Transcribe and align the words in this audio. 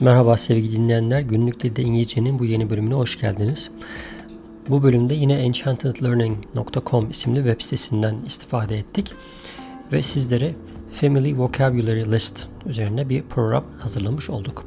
Merhaba 0.00 0.36
sevgili 0.36 0.76
dinleyenler. 0.76 1.20
Günlük 1.20 1.62
Dilde 1.62 1.82
İngilizcenin 1.82 2.38
bu 2.38 2.44
yeni 2.44 2.70
bölümüne 2.70 2.94
hoş 2.94 3.20
geldiniz. 3.20 3.70
Bu 4.68 4.82
bölümde 4.82 5.14
yine 5.14 5.34
enchantedlearning.com 5.34 7.10
isimli 7.10 7.36
web 7.36 7.60
sitesinden 7.60 8.16
istifade 8.26 8.76
ettik 8.78 9.12
ve 9.92 10.02
sizlere 10.02 10.54
Family 10.92 11.38
Vocabulary 11.38 12.12
List 12.12 12.48
üzerine 12.66 13.08
bir 13.08 13.22
program 13.22 13.64
hazırlamış 13.78 14.30
olduk. 14.30 14.64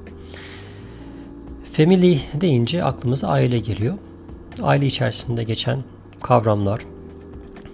Family 1.73 2.19
deyince 2.33 2.83
aklımıza 2.83 3.27
aile 3.27 3.59
geliyor. 3.59 3.97
Aile 4.61 4.85
içerisinde 4.85 5.43
geçen 5.43 5.83
kavramlar, 6.21 6.79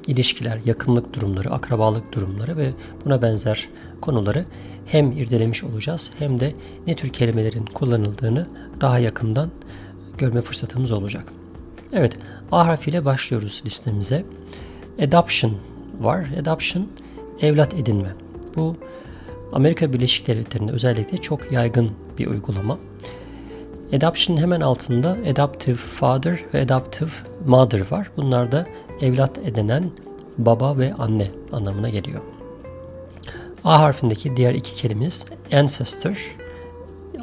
ilişkiler, 0.07 0.59
yakınlık 0.65 1.13
durumları, 1.13 1.51
akrabalık 1.51 2.13
durumları 2.13 2.57
ve 2.57 2.73
buna 3.05 3.21
benzer 3.21 3.69
konuları 4.01 4.45
hem 4.85 5.11
irdelemiş 5.11 5.63
olacağız 5.63 6.11
hem 6.19 6.39
de 6.39 6.53
ne 6.87 6.95
tür 6.95 7.09
kelimelerin 7.09 7.65
kullanıldığını 7.65 8.47
daha 8.81 8.99
yakından 8.99 9.51
görme 10.17 10.41
fırsatımız 10.41 10.91
olacak. 10.91 11.23
Evet, 11.93 12.17
A 12.51 12.65
harfiyle 12.65 13.05
başlıyoruz 13.05 13.63
listemize. 13.65 14.25
Adoption 15.01 15.53
var. 15.99 16.27
Adoption, 16.41 16.87
evlat 17.41 17.73
edinme. 17.73 18.15
Bu 18.55 18.75
Amerika 19.53 19.93
Birleşik 19.93 20.27
Devletleri'nde 20.27 20.71
özellikle 20.71 21.17
çok 21.17 21.51
yaygın 21.51 21.91
bir 22.17 22.27
uygulama. 22.27 22.77
Adoption 23.93 24.37
hemen 24.37 24.61
altında 24.61 25.17
adoptive 25.31 25.75
father 25.75 26.39
ve 26.53 26.61
adoptive 26.61 27.09
mother 27.45 27.91
var. 27.91 28.11
Bunlar 28.17 28.51
da 28.51 28.65
evlat 29.01 29.37
edinen 29.37 29.91
baba 30.37 30.77
ve 30.77 30.93
anne 30.93 31.31
anlamına 31.51 31.89
geliyor. 31.89 32.21
A 33.63 33.79
harfindeki 33.79 34.35
diğer 34.35 34.53
iki 34.53 34.75
kelimemiz 34.75 35.25
ancestor, 35.53 36.37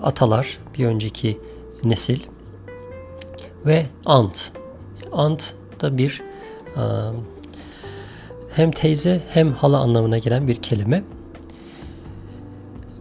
atalar, 0.02 0.58
bir 0.78 0.86
önceki 0.86 1.38
nesil 1.84 2.20
ve 3.66 3.86
aunt. 4.06 4.52
Aunt 5.12 5.54
da 5.80 5.98
bir 5.98 6.22
hem 8.54 8.70
teyze 8.70 9.20
hem 9.30 9.52
hala 9.52 9.78
anlamına 9.78 10.18
gelen 10.18 10.48
bir 10.48 10.54
kelime. 10.54 11.04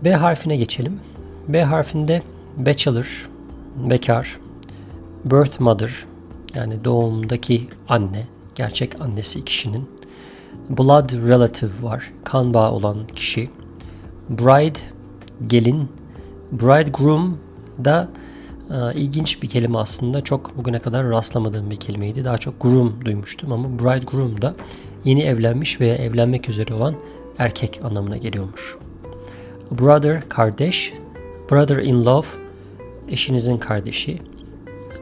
B 0.03 0.13
harfine 0.13 0.55
geçelim. 0.55 0.99
B 1.47 1.63
harfinde 1.63 2.21
bachelor, 2.57 3.29
bekar, 3.89 4.39
birth 5.25 5.59
mother 5.59 6.05
yani 6.55 6.85
doğumdaki 6.85 7.67
anne, 7.89 8.27
gerçek 8.55 9.01
annesi 9.01 9.45
kişinin 9.45 9.89
blood 10.69 11.29
relative 11.29 11.71
var. 11.81 12.11
Kan 12.23 12.53
bağı 12.53 12.71
olan 12.71 13.07
kişi. 13.07 13.49
Bride, 14.29 14.79
gelin. 15.47 15.89
Bridegroom 16.51 17.37
da 17.85 18.09
e, 18.69 18.99
ilginç 18.99 19.43
bir 19.43 19.49
kelime 19.49 19.77
aslında. 19.77 20.21
Çok 20.21 20.57
bugüne 20.57 20.79
kadar 20.79 21.09
rastlamadığım 21.09 21.71
bir 21.71 21.75
kelimeydi. 21.75 22.25
Daha 22.25 22.37
çok 22.37 22.61
groom 22.61 23.05
duymuştum 23.05 23.53
ama 23.53 23.79
bridegroom 23.79 24.41
da 24.41 24.55
yeni 25.05 25.23
evlenmiş 25.23 25.81
veya 25.81 25.95
evlenmek 25.95 26.49
üzere 26.49 26.73
olan 26.73 26.95
erkek 27.37 27.79
anlamına 27.83 28.17
geliyormuş. 28.17 28.77
Brother, 29.71 30.29
kardeş. 30.29 30.93
Brother 31.51 31.77
in 31.77 32.05
love, 32.05 32.27
eşinizin 33.09 33.57
kardeşi. 33.57 34.19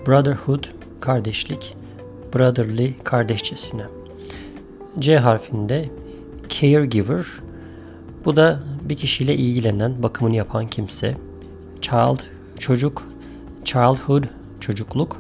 Brotherhood, 0.08 0.64
kardeşlik. 1.02 1.79
Brotherly, 2.34 2.98
kardeşçesine. 3.04 3.86
C 5.00 5.18
harfinde 5.18 5.90
caregiver. 6.50 7.26
Bu 8.26 8.36
da 8.36 8.60
bir 8.90 8.96
kişiyle 8.96 9.36
ilgilenen, 9.36 10.04
bakımını 10.04 10.36
yapan 10.36 10.68
kimse. 10.68 11.18
Child, 11.82 12.20
çocuk. 12.60 13.04
Childhood, 13.66 14.24
çocukluk. 14.60 15.18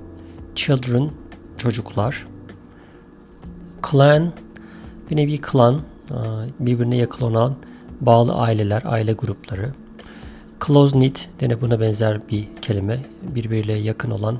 Children, 0.55 1.11
çocuklar. 1.57 2.27
Clan, 3.91 4.33
bir 5.11 5.17
nevi 5.17 5.37
klan, 5.37 5.81
birbirine 6.59 6.95
yakın 6.95 7.25
olan 7.25 7.55
bağlı 8.01 8.33
aileler, 8.33 8.81
aile 8.85 9.13
grupları. 9.13 9.71
Close 10.67 10.99
knit 10.99 11.29
dene 11.39 11.61
buna 11.61 11.79
benzer 11.79 12.29
bir 12.29 12.47
kelime. 12.61 13.05
Birbiriyle 13.21 13.73
yakın 13.73 14.11
olan 14.11 14.39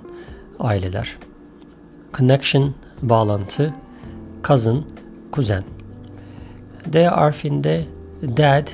aileler. 0.60 1.18
Connection, 2.14 2.74
bağlantı. 3.02 3.74
Cousin, 4.44 4.86
kuzen. 5.32 5.64
D 6.86 7.06
harfinde 7.06 7.86
dad 8.22 8.68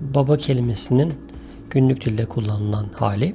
baba 0.00 0.36
kelimesinin 0.36 1.14
günlük 1.70 2.04
dilde 2.04 2.26
kullanılan 2.26 2.86
hali. 2.94 3.34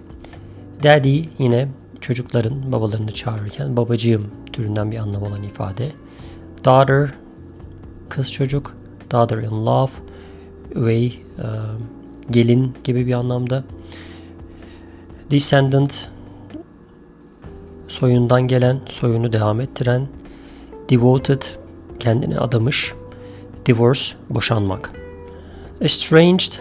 Daddy 0.83 1.21
yine 1.39 1.67
çocukların 2.01 2.71
babalarını 2.71 3.11
çağırırken 3.11 3.77
babacığım 3.77 4.27
türünden 4.53 4.91
bir 4.91 4.97
anlam 4.97 5.23
olan 5.23 5.43
ifade. 5.43 5.91
Daughter 6.65 7.09
kız 8.09 8.31
çocuk. 8.31 8.75
Daughter 9.11 9.37
in 9.37 9.65
love 9.65 9.91
way 10.73 11.13
gelin 12.31 12.73
gibi 12.83 13.07
bir 13.07 13.13
anlamda. 13.13 13.63
Descendant 15.31 16.09
soyundan 17.95 18.41
gelen, 18.41 18.79
soyunu 18.89 19.33
devam 19.33 19.61
ettiren. 19.61 20.07
Devoted 20.89 21.41
kendini 21.99 22.39
adamış. 22.39 22.93
Divorce, 23.65 24.01
boşanmak. 24.29 24.91
Estranged, 25.81 26.53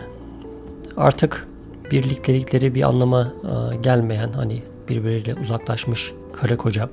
artık 0.96 1.48
birliktelikleri 1.90 2.74
bir 2.74 2.82
anlama 2.82 3.32
e, 3.44 3.76
gelmeyen, 3.76 4.32
hani 4.32 4.62
birbiriyle 4.88 5.34
uzaklaşmış 5.34 6.12
karı 6.32 6.56
koca. 6.56 6.88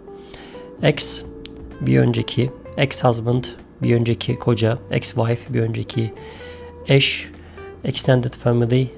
Ex, 0.84 1.24
bir 1.82 2.00
önceki, 2.00 2.50
ex-husband, 2.78 3.44
bir 3.84 3.96
önceki 3.96 4.36
koca, 4.36 4.78
ex-wife, 4.92 5.54
bir 5.54 5.62
önceki 5.62 6.14
eş, 6.88 7.32
extended 7.84 8.34
family, 8.34 8.82
e, 8.82 8.90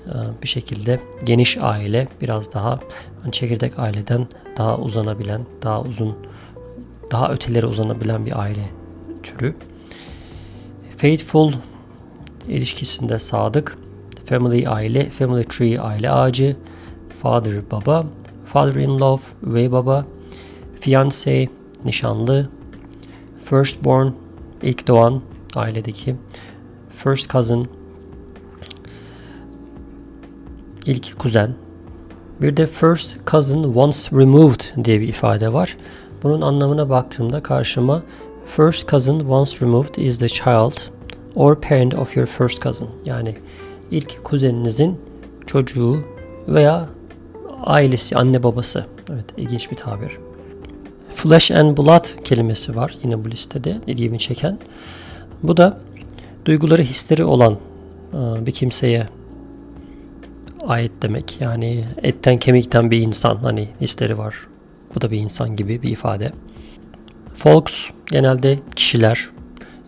bir 0.43 0.47
şekilde 0.47 0.99
geniş 1.23 1.57
aile, 1.57 2.07
biraz 2.21 2.53
daha 2.53 2.79
hani 3.21 3.31
çekirdek 3.31 3.79
aileden 3.79 4.27
daha 4.57 4.77
uzanabilen, 4.77 5.41
daha 5.63 5.81
uzun, 5.81 6.15
daha 7.11 7.31
ötelere 7.31 7.65
uzanabilen 7.65 8.25
bir 8.25 8.39
aile 8.39 8.69
türü. 9.23 9.55
Faithful 10.97 11.51
ilişkisinde 12.47 13.19
sadık. 13.19 13.77
Family 14.25 14.67
aile, 14.67 15.09
family 15.09 15.43
tree 15.43 15.79
aile 15.79 16.11
ağacı. 16.11 16.55
Father 17.09 17.71
baba, 17.71 18.05
father 18.45 18.81
in 18.81 18.99
love 18.99 19.21
ve 19.43 19.71
baba. 19.71 20.05
Fiance 20.79 21.47
nişanlı. 21.85 22.49
Firstborn 23.45 24.07
ilk 24.61 24.87
doğan 24.87 25.21
ailedeki. 25.55 26.15
First 26.89 27.31
cousin 27.31 27.67
ilk 30.85 31.19
kuzen. 31.19 31.55
Bir 32.41 32.57
de 32.57 32.65
first 32.65 33.27
cousin 33.27 33.63
once 33.63 33.97
removed 34.11 34.85
diye 34.85 35.01
bir 35.01 35.07
ifade 35.07 35.53
var. 35.53 35.77
Bunun 36.23 36.41
anlamına 36.41 36.89
baktığımda 36.89 37.43
karşıma 37.43 38.03
First 38.45 38.89
cousin 38.89 39.19
once 39.29 39.61
removed 39.61 39.97
is 39.97 40.17
the 40.19 40.27
child 40.27 40.91
or 41.35 41.55
parent 41.55 41.95
of 41.95 42.17
your 42.17 42.27
first 42.27 42.61
cousin. 42.61 42.89
Yani 43.05 43.35
ilk 43.91 44.23
kuzeninizin 44.23 44.97
çocuğu 45.45 46.05
veya 46.47 46.89
ailesi, 47.63 48.17
anne 48.17 48.43
babası. 48.43 48.85
Evet, 49.13 49.25
ilginç 49.37 49.71
bir 49.71 49.75
tabir. 49.75 50.17
Flesh 51.09 51.51
and 51.51 51.77
blood 51.77 52.23
kelimesi 52.23 52.75
var 52.75 52.97
yine 53.03 53.25
bu 53.25 53.31
listede 53.31 53.81
ilgimi 53.87 54.19
çeken. 54.19 54.59
Bu 55.43 55.57
da 55.57 55.77
duyguları, 56.45 56.81
hisleri 56.81 57.23
olan 57.23 57.57
e, 58.13 58.45
bir 58.45 58.51
kimseye 58.51 59.07
ait 60.67 60.91
demek. 61.01 61.41
Yani 61.41 61.85
etten 62.03 62.37
kemikten 62.37 62.91
bir 62.91 63.01
insan 63.01 63.35
hani 63.35 63.69
hisleri 63.81 64.17
var. 64.17 64.35
Bu 64.95 65.01
da 65.01 65.11
bir 65.11 65.17
insan 65.17 65.55
gibi 65.55 65.81
bir 65.83 65.89
ifade. 65.89 66.33
Folks 67.35 67.89
genelde 68.05 68.59
kişiler, 68.75 69.29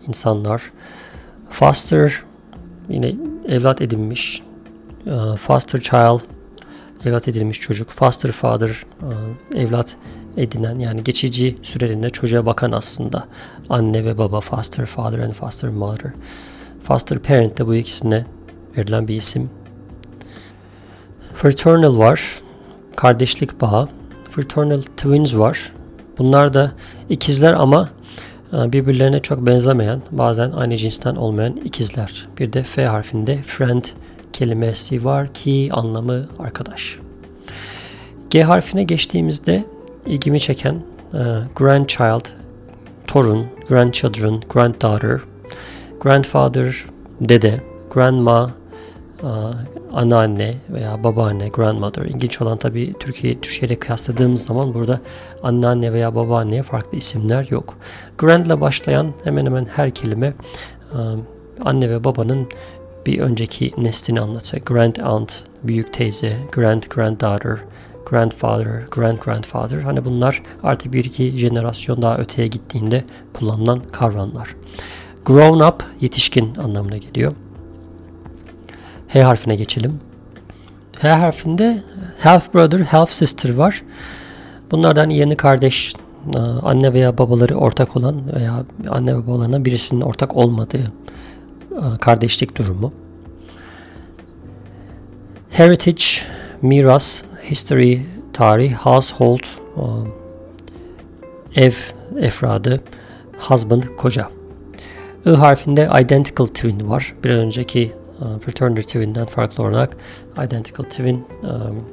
insanlar. 0.08 0.72
Foster 1.50 2.22
yine 2.88 3.14
evlat 3.48 3.80
edinmiş. 3.80 4.42
Ee, 5.06 5.36
foster 5.36 5.80
child 5.80 6.20
evlat 7.04 7.28
edilmiş 7.28 7.60
çocuk. 7.60 7.90
Foster 7.90 8.32
father 8.32 8.82
e, 9.52 9.60
evlat 9.60 9.96
edinen 10.36 10.78
yani 10.78 11.04
geçici 11.04 11.56
süreliğinde 11.62 12.10
çocuğa 12.10 12.46
bakan 12.46 12.72
aslında 12.72 13.24
anne 13.68 14.04
ve 14.04 14.18
baba 14.18 14.40
foster 14.40 14.86
father 14.86 15.18
and 15.18 15.32
foster 15.32 15.70
mother. 15.70 16.12
Foster 16.80 17.18
parent 17.18 17.58
de 17.58 17.66
bu 17.66 17.74
ikisine 17.74 18.26
verilen 18.76 19.08
bir 19.08 19.16
isim. 19.16 19.50
Fraternal 21.36 21.98
var. 21.98 22.40
Kardeşlik 22.96 23.60
bağı. 23.60 23.88
Fraternal 24.30 24.82
twins 24.82 25.36
var. 25.36 25.72
Bunlar 26.18 26.54
da 26.54 26.72
ikizler 27.08 27.52
ama 27.52 27.88
e, 28.52 28.72
birbirlerine 28.72 29.18
çok 29.18 29.46
benzemeyen, 29.46 30.02
bazen 30.10 30.50
aynı 30.50 30.76
cinsten 30.76 31.16
olmayan 31.16 31.56
ikizler. 31.56 32.28
Bir 32.38 32.52
de 32.52 32.62
F 32.62 32.86
harfinde 32.86 33.42
friend 33.42 33.84
kelimesi 34.32 35.04
var 35.04 35.34
ki 35.34 35.68
anlamı 35.72 36.28
arkadaş. 36.38 36.98
G 38.30 38.42
harfine 38.42 38.82
geçtiğimizde 38.82 39.64
ilgimi 40.06 40.40
çeken 40.40 40.74
e, 41.14 41.20
grandchild, 41.56 42.26
torun, 43.06 43.46
grandchildren, 43.68 44.40
granddaughter, 44.48 45.20
grandfather, 46.00 46.84
dede, 47.20 47.60
grandma, 47.90 48.50
anneanne 49.92 50.54
veya 50.70 51.04
babaanne, 51.04 51.48
grandmother. 51.48 52.02
İlginç 52.02 52.42
olan 52.42 52.58
tabii 52.58 52.94
Türkiye 53.00 53.40
Türkiye'yle 53.40 53.76
kıyasladığımız 53.76 54.44
zaman 54.44 54.74
burada 54.74 55.00
anneanne 55.42 55.92
veya 55.92 56.14
babaanneye 56.14 56.62
farklı 56.62 56.98
isimler 56.98 57.46
yok. 57.50 57.74
Grand 58.18 58.46
ile 58.46 58.60
başlayan 58.60 59.12
hemen 59.24 59.46
hemen 59.46 59.64
her 59.64 59.90
kelime 59.90 60.34
anne 61.64 61.90
ve 61.90 62.04
babanın 62.04 62.48
bir 63.06 63.18
önceki 63.18 63.72
neslini 63.78 64.20
anlatıyor. 64.20 64.62
Grand 64.62 64.96
aunt, 64.96 65.42
büyük 65.62 65.92
teyze, 65.92 66.36
grand 66.52 66.82
granddaughter, 66.82 67.58
grandfather, 68.06 68.82
grand 68.90 69.18
grandfather. 69.18 69.78
Hani 69.78 70.04
bunlar 70.04 70.42
artık 70.62 70.92
bir 70.92 71.04
iki 71.04 71.36
jenerasyon 71.36 72.02
daha 72.02 72.18
öteye 72.18 72.48
gittiğinde 72.48 73.04
kullanılan 73.32 73.82
kavramlar. 73.92 74.56
Grown 75.24 75.60
up 75.60 75.84
yetişkin 76.00 76.54
anlamına 76.54 76.96
geliyor. 76.96 77.32
H 79.16 79.22
harfine 79.22 79.54
geçelim. 79.54 80.00
H 80.98 81.08
harfinde 81.08 81.82
half 82.20 82.54
brother, 82.54 82.80
half 82.80 83.12
sister 83.12 83.54
var. 83.54 83.82
Bunlardan 84.70 85.10
yeni 85.10 85.36
kardeş, 85.36 85.94
e, 86.34 86.38
anne 86.38 86.92
veya 86.92 87.18
babaları 87.18 87.54
ortak 87.54 87.96
olan 87.96 88.34
veya 88.34 88.64
anne 88.88 89.16
ve 89.16 89.26
babalarına 89.26 89.64
birisinin 89.64 90.00
ortak 90.00 90.36
olmadığı 90.36 90.92
e, 91.72 91.98
kardeşlik 92.00 92.58
durumu. 92.58 92.92
Heritage, 95.50 96.04
miras, 96.62 97.22
history, 97.50 97.98
tarih, 98.32 98.74
household, 98.74 99.44
e, 101.56 101.62
ev 101.64 101.72
efradı, 102.20 102.80
husband, 103.38 103.82
koca. 103.82 104.28
I 105.26 105.30
harfinde 105.30 105.90
identical 106.00 106.46
twin 106.46 106.88
var. 106.88 107.14
Bir 107.24 107.30
önceki 107.30 107.92
uh, 108.20 108.38
fraternity 108.40 108.80
twin'den 108.80 109.26
farklı 109.26 109.62
olarak 109.64 109.96
identical 110.46 110.84
twin 110.84 111.24
um, 111.42 111.84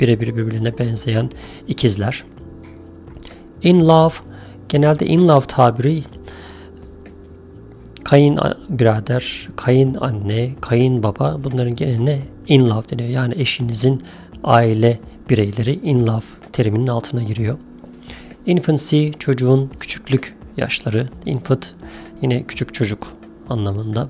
birebir 0.00 0.36
birbirine 0.36 0.78
benzeyen 0.78 1.30
ikizler. 1.68 2.24
In 3.62 3.88
love 3.88 4.14
genelde 4.68 5.06
in 5.06 5.28
love 5.28 5.46
tabiri 5.46 6.02
kayın 8.04 8.38
birader, 8.68 9.48
kayın 9.56 9.96
anne, 10.00 10.54
kayın 10.60 11.02
baba 11.02 11.40
bunların 11.44 11.76
geneline 11.76 12.18
in 12.46 12.70
love 12.70 12.88
deniyor. 12.90 13.08
Yani 13.08 13.34
eşinizin 13.36 14.02
aile 14.44 15.00
bireyleri 15.30 15.74
in 15.74 16.06
love 16.06 16.24
teriminin 16.52 16.86
altına 16.86 17.22
giriyor. 17.22 17.58
Infancy 18.46 19.10
çocuğun 19.18 19.70
küçüklük 19.80 20.34
yaşları. 20.56 21.06
Infant 21.26 21.74
yine 22.22 22.42
küçük 22.42 22.74
çocuk 22.74 23.06
anlamında. 23.48 24.08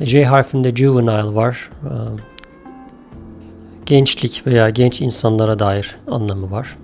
J 0.00 0.24
harfinde 0.24 0.70
juvenile 0.70 1.34
var. 1.34 1.70
Ee, 1.84 1.88
gençlik 3.86 4.46
veya 4.46 4.70
genç 4.70 5.00
insanlara 5.00 5.58
dair 5.58 5.96
anlamı 6.06 6.50
var. 6.50 6.76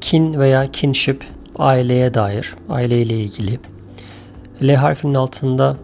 Kin 0.00 0.38
veya 0.38 0.66
kinship 0.66 1.24
aileye 1.58 2.14
dair, 2.14 2.54
aileyle 2.68 3.18
ilgili. 3.20 3.60
L 4.62 4.74
harfinin 4.74 5.14
altında 5.14 5.76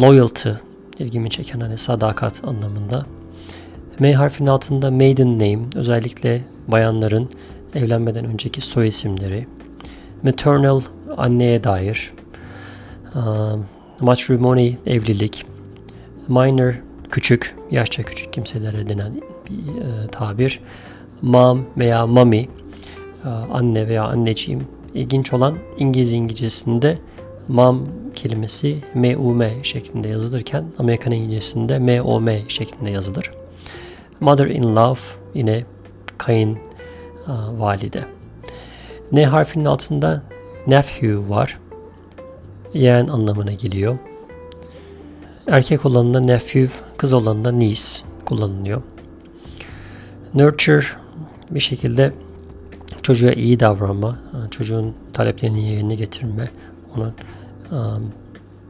loyalty 0.00 0.50
ilgimi 0.98 1.30
çeken 1.30 1.60
hani 1.60 1.78
sadakat 1.78 2.44
anlamında. 2.44 3.06
M 3.98 4.12
harfinin 4.12 4.48
altında 4.48 4.90
maiden 4.90 5.34
name 5.34 5.58
özellikle 5.74 6.44
bayanların 6.68 7.28
evlenmeden 7.74 8.24
önceki 8.24 8.60
soy 8.60 8.88
isimleri. 8.88 9.46
Maternal 10.22 10.80
anneye 11.16 11.64
dair. 11.64 12.12
Matrimony 14.00 14.74
evlilik. 14.86 15.46
Minor 16.28 16.74
küçük, 17.10 17.56
yaşça 17.70 18.02
küçük 18.02 18.32
kimselere 18.32 18.88
denen 18.88 19.12
bir 19.50 19.82
e, 19.82 20.06
tabir. 20.12 20.60
Mom 21.22 21.66
veya 21.78 22.06
mommy 22.06 22.48
e, 23.24 23.28
anne 23.28 23.88
veya 23.88 24.04
anneciğim. 24.04 24.66
İlginç 24.94 25.32
olan 25.32 25.58
İngiliz 25.78 26.12
İngilizcesinde 26.12 26.98
mom 27.48 27.88
kelimesi 28.14 28.78
M-U-M 28.94 29.50
şeklinde 29.62 30.08
yazılırken 30.08 30.64
Amerikan 30.78 31.12
İngilizcesinde 31.12 31.78
M-O-M 31.78 32.42
şeklinde 32.48 32.90
yazılır. 32.90 33.30
Mother-in-law 34.20 35.00
yine 35.34 35.64
kayın 36.18 36.58
valide. 37.58 38.04
N 39.12 39.24
harfinin 39.24 39.64
altında 39.64 40.22
nephew 40.66 41.30
var. 41.30 41.58
Yeğen 42.74 43.06
anlamına 43.08 43.52
geliyor. 43.52 43.98
Erkek 45.46 45.86
olanında 45.86 46.20
nephew, 46.20 46.84
kız 46.96 47.12
olanında 47.12 47.52
niece 47.52 48.04
kullanılıyor. 48.24 48.82
Nurture 50.34 50.84
bir 51.50 51.60
şekilde 51.60 52.12
çocuğa 53.02 53.32
iyi 53.32 53.60
davranma, 53.60 54.18
çocuğun 54.50 54.94
taleplerini 55.12 55.70
yerine 55.70 55.94
getirme, 55.94 56.50
ona 56.96 57.12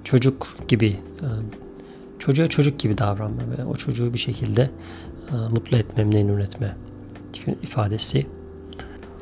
çocuk 0.05 0.57
gibi 0.69 0.97
çocuğa 2.19 2.47
çocuk 2.47 2.79
gibi 2.79 2.99
davranma 2.99 3.43
ve 3.59 3.65
o 3.65 3.75
çocuğu 3.75 4.15
bir 4.15 4.19
şekilde 4.19 4.71
mutlu 5.51 5.77
etme, 5.77 6.05
memnun 6.05 6.41
etme 6.41 6.77
ifadesi. 7.63 8.27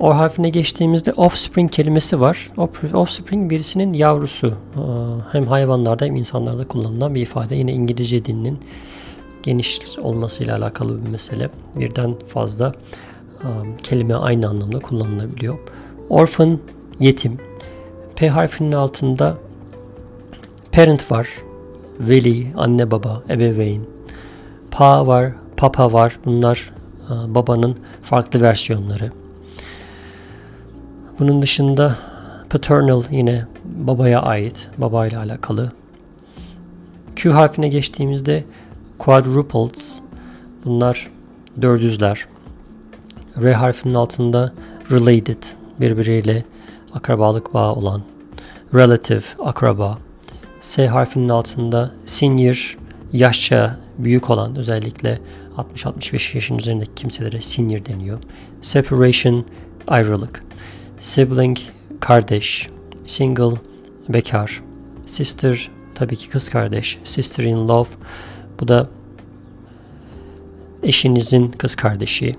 O 0.00 0.17
harfine 0.17 0.49
geçtiğimizde 0.50 1.12
offspring 1.12 1.73
kelimesi 1.73 2.21
var. 2.21 2.50
Offspring 2.95 3.50
birisinin 3.50 3.93
yavrusu. 3.93 4.55
Hem 5.33 5.47
hayvanlarda 5.47 6.05
hem 6.05 6.17
insanlarda 6.17 6.69
kullanılan 6.69 7.15
bir 7.15 7.23
ifade. 7.23 7.56
Yine 7.56 7.73
İngilizce 7.73 8.25
dilinin 8.25 8.59
geniş 9.43 9.99
olmasıyla 9.99 10.56
alakalı 10.56 11.05
bir 11.05 11.11
mesele. 11.11 11.50
Birden 11.75 12.15
fazla 12.27 12.73
kelime 13.83 14.15
aynı 14.15 14.49
anlamda 14.49 14.79
kullanılabiliyor. 14.79 15.59
Orphan, 16.11 16.59
yetim. 17.00 17.39
P 18.17 18.29
harfinin 18.29 18.73
altında 18.73 19.39
parent 20.73 21.12
var. 21.12 21.29
Veli, 22.00 22.47
anne 22.56 22.91
baba, 22.91 23.23
ebeveyn. 23.31 23.83
Pa 24.71 25.07
var, 25.07 25.33
papa 25.57 25.93
var. 25.93 26.19
Bunlar 26.25 26.71
babanın 27.11 27.76
farklı 28.02 28.40
versiyonları. 28.40 29.12
Bunun 31.18 31.42
dışında 31.42 31.96
paternal 32.50 33.02
yine 33.10 33.46
babaya 33.64 34.22
ait, 34.22 34.70
babayla 34.78 35.20
alakalı. 35.20 35.72
Q 37.16 37.30
harfine 37.30 37.68
geçtiğimizde 37.68 38.44
quadruples 38.98 40.00
bunlar 40.64 41.10
dördüzler. 41.62 42.26
R 43.42 43.52
harfinin 43.52 43.94
altında 43.94 44.52
related 44.90 45.42
birbiriyle 45.80 46.44
akrabalık 46.94 47.54
bağı 47.54 47.72
olan 47.72 48.02
relative 48.75 49.22
akraba. 49.40 49.98
S 50.60 50.87
harfinin 50.87 51.28
altında 51.28 51.90
senior 52.04 52.78
yaşça 53.12 53.78
büyük 53.98 54.30
olan 54.30 54.56
özellikle 54.56 55.18
60-65 55.56 56.34
yaşın 56.34 56.58
üzerindeki 56.58 56.94
kimselere 56.94 57.40
senior 57.40 57.84
deniyor. 57.84 58.18
Separation 58.60 59.44
ayrılık. 59.88 60.48
Sibling 60.99 61.59
kardeş. 62.00 62.69
Single 63.05 63.57
bekar. 64.09 64.62
Sister 65.05 65.71
tabii 65.95 66.17
ki 66.17 66.28
kız 66.28 66.49
kardeş. 66.49 66.99
Sister 67.05 67.45
in 67.45 67.69
love 67.69 67.88
bu 68.61 68.69
da 68.69 68.88
eşinizin 70.83 71.50
kız 71.50 71.75
kardeşi. 71.75 72.37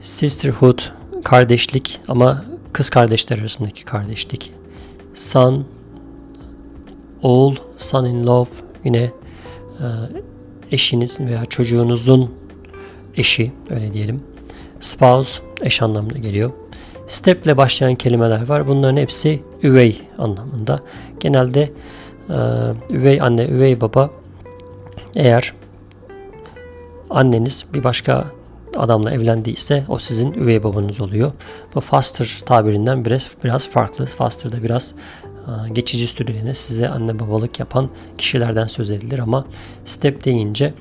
Sisterhood 0.00 0.78
kardeşlik 1.24 2.00
ama 2.08 2.44
kız 2.72 2.90
kardeşler 2.90 3.38
arasındaki 3.38 3.84
kardeşlik. 3.84 4.52
Son 5.14 5.64
oğul, 7.22 7.56
son 7.76 8.04
in 8.04 8.26
love 8.26 8.50
yine 8.84 9.02
e, 9.02 9.12
eşiniz 10.70 11.20
veya 11.20 11.44
çocuğunuzun 11.44 12.34
eşi 13.16 13.52
öyle 13.70 13.92
diyelim. 13.92 14.22
Spouse 14.80 15.42
eş 15.62 15.82
anlamına 15.82 16.18
geliyor. 16.18 16.61
Step 17.06 17.46
ile 17.46 17.56
başlayan 17.56 17.94
kelimeler 17.94 18.48
var. 18.48 18.68
Bunların 18.68 18.96
hepsi 18.96 19.42
üvey 19.62 20.02
anlamında. 20.18 20.80
Genelde 21.20 21.72
e, 22.28 22.36
üvey 22.90 23.20
anne, 23.20 23.44
üvey 23.44 23.80
baba 23.80 24.10
eğer 25.16 25.52
anneniz 27.10 27.66
bir 27.74 27.84
başka 27.84 28.30
adamla 28.76 29.12
evlendiyse 29.12 29.84
o 29.88 29.98
sizin 29.98 30.32
üvey 30.32 30.62
babanız 30.62 31.00
oluyor. 31.00 31.32
Bu 31.74 31.80
foster 31.80 32.40
tabirinden 32.46 33.04
biraz 33.04 33.30
biraz 33.44 33.70
farklı. 33.70 34.06
Foster'da 34.06 34.62
biraz 34.62 34.94
e, 35.24 35.68
geçici 35.72 36.06
süreliğine 36.06 36.54
size 36.54 36.88
anne 36.88 37.18
babalık 37.18 37.60
yapan 37.60 37.90
kişilerden 38.18 38.66
söz 38.66 38.90
edilir 38.90 39.18
ama 39.18 39.44
step 39.84 40.24
deyince 40.24 40.74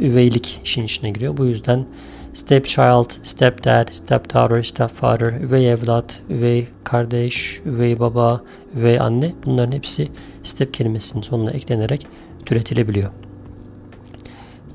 üveylik 0.00 0.60
işin 0.64 0.84
içine 0.84 1.10
giriyor. 1.10 1.36
Bu 1.36 1.44
yüzden 1.44 1.86
stepchild, 2.34 3.10
stepdad, 3.22 3.88
stepdaughter, 3.92 4.62
stepfather, 4.62 5.32
üvey 5.32 5.72
evlat, 5.72 6.22
üvey 6.30 6.68
kardeş, 6.84 7.60
üvey 7.66 8.00
baba, 8.00 8.40
üvey 8.76 9.00
anne 9.00 9.32
bunların 9.44 9.72
hepsi 9.72 10.08
step 10.42 10.74
kelimesinin 10.74 11.22
sonuna 11.22 11.50
eklenerek 11.50 12.06
türetilebiliyor. 12.46 13.10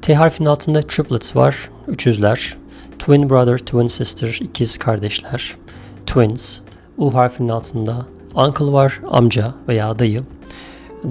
T 0.02 0.16
harfinin 0.16 0.50
altında 0.50 0.82
triplets 0.82 1.36
var, 1.36 1.70
üçüzler. 1.88 2.58
Twin 3.00 3.30
brother, 3.30 3.58
twin 3.58 3.88
sister, 3.88 4.40
ikiz 4.42 4.78
kardeşler. 4.78 5.56
Twins. 6.06 6.60
U 6.98 7.14
harfinin 7.14 7.50
altında 7.50 8.06
uncle 8.36 8.72
var, 8.72 9.02
amca 9.08 9.54
veya 9.68 10.00
dayı. 10.00 10.24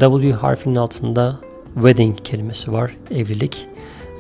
W 0.01 0.33
harfinin 0.33 0.77
altında 0.77 1.39
wedding 1.77 2.17
kelimesi 2.25 2.73
var, 2.73 2.97
evlilik. 3.11 3.69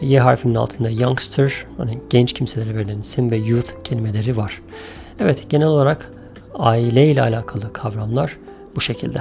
Y 0.00 0.20
harfinin 0.20 0.54
altında 0.54 0.90
youngster, 0.90 1.52
hani 1.76 2.00
genç 2.10 2.32
kimselere 2.32 2.74
verilen 2.74 3.00
isim 3.00 3.30
ve 3.30 3.36
youth 3.36 3.82
kelimeleri 3.84 4.36
var. 4.36 4.62
Evet, 5.20 5.46
genel 5.48 5.66
olarak 5.66 6.10
aile 6.54 7.10
ile 7.10 7.22
alakalı 7.22 7.72
kavramlar 7.72 8.38
bu 8.76 8.80
şekilde. 8.80 9.20